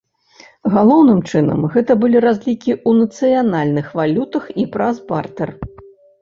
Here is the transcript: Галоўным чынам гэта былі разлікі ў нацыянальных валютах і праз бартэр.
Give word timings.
Галоўным 0.75 1.19
чынам 1.31 1.59
гэта 1.75 1.91
былі 2.03 2.17
разлікі 2.27 2.71
ў 2.77 2.91
нацыянальных 3.03 3.93
валютах 4.01 4.49
і 4.65 4.67
праз 4.73 4.95
бартэр. 5.13 5.49